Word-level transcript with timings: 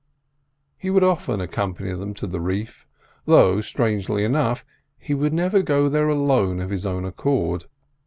He 0.79 0.89
would 0.89 1.03
often 1.03 1.39
accompany 1.39 1.91
them 1.93 2.15
to 2.15 2.25
the 2.25 2.41
reef, 2.41 2.87
though, 3.25 3.61
strangely 3.61 4.23
enough, 4.23 4.65
he 4.97 5.13
would 5.13 5.31
never 5.31 5.61
go 5.61 5.89
there 5.89 6.09
alone 6.09 6.59
of 6.59 6.71
his 6.71 6.87
own 6.87 7.05
accord. 7.05 7.65